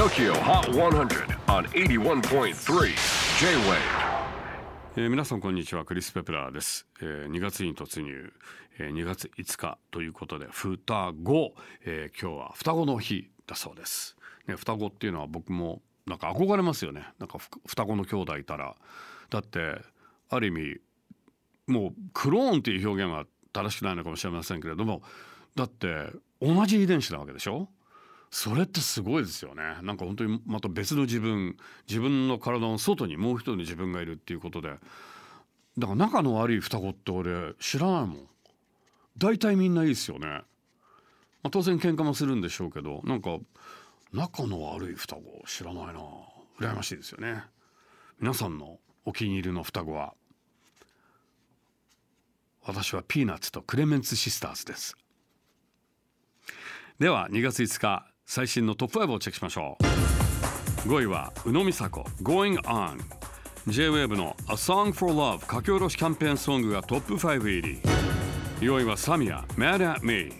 [0.00, 2.54] TOKYO HOT 100 on 81.3
[3.38, 3.76] J-WAVE.
[4.96, 8.32] えー皆さんこんにちはクリス・ペプラーです、えー2月に突入、
[8.78, 11.52] えー2月5日ということで双子、
[11.84, 14.16] えー今日は双子の日だそうです、
[14.48, 17.06] ね、双子っていうのは僕もなんか憧れますよね。
[17.18, 17.36] なんか
[17.66, 18.76] 双子の兄弟いたら。
[19.28, 19.82] だって
[20.30, 20.76] ある意味
[21.66, 25.02] もうクローンっていう表現は正しくないのかもしれませんけれども
[25.56, 26.06] だって
[26.40, 27.68] 同じ遺伝子なわけでしょ？
[28.30, 29.62] それってすごいですよね。
[29.82, 31.56] なんか本当にまた別の自分
[31.88, 34.76] 自分の体の外にもう一人の自分がいるっていうことで。
[35.78, 38.28] だから仲の悪い双子って俺知らないもん。
[39.18, 40.44] 大体みんないいですよね、ま
[41.44, 43.38] あ、当然喧嘩もするんでしょうけどなんか
[44.12, 46.00] 仲の悪い双子知らないな。
[46.58, 47.42] 羨ましいですよね。
[48.20, 50.14] 皆さんのお気に入りの双子は
[52.64, 54.96] 私はピーナッツとクレメンツシスターズです。
[56.98, 59.76] では2月5日最新のトップ5をチェックしましょ
[60.84, 60.88] う。
[60.88, 62.96] 5位は宇野実彩子 Going On
[63.66, 67.80] J-WAVE の A Song for Love 書き下ろしキャンペーンソングがトップ5入り。
[68.60, 70.32] 4位は Samia Mad at Me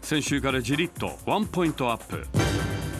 [0.00, 2.26] 先週からじりっとワンポイントアップ。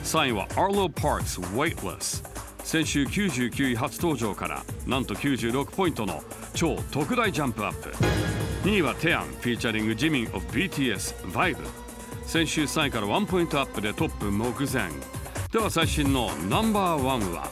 [0.02, 2.22] 3位は Arlo Parks Weightless
[2.62, 6.22] 先週99位初登場からなんと96ポイントの
[6.52, 7.88] 超特大ジャンプアップ。
[8.68, 11.83] 2位はテヤン featuring ジミン of BTS Vibe
[12.26, 14.90] 先週3位からワンポイントアップでトップ目前。
[15.52, 17.48] では最新のナンバーワンは？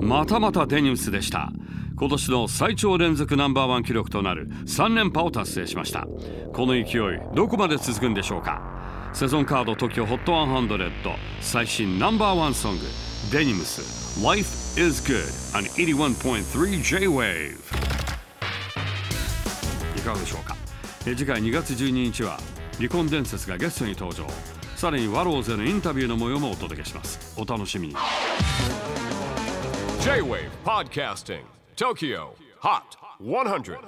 [0.00, 1.52] またまたデニムスでした。
[1.96, 6.08] 今年の最長連続ナンバーワン記録となる3連覇を達成しました。
[6.52, 6.84] この勢い
[7.34, 8.60] どこまで続くんでしょうか？
[9.14, 10.90] セゾンカード TOKIO HOT 100
[11.40, 12.84] 最新ナンバーワンソング
[13.30, 14.20] デニムス。
[14.24, 15.22] Life is Good
[15.56, 17.52] on 81.3 J-WAVE
[19.96, 20.56] いかがでしょうか？
[21.04, 22.38] 次回2月12日は
[22.76, 24.24] 離婚伝説がゲストに登場。
[24.76, 27.34] さらにワローズへのインタビューの模様もお届けします。
[27.36, 27.94] お楽しみに。
[30.00, 31.42] J-WAVE PODCASTING
[31.76, 32.28] TOKYO
[32.60, 32.82] HOT
[33.20, 33.78] 100